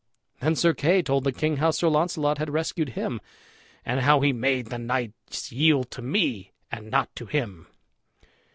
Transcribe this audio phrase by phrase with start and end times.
[0.39, 3.21] Then Sir Kay told the king how Sir Launcelot had rescued him,
[3.85, 7.67] and how he "made the knights yield to me, and not to him."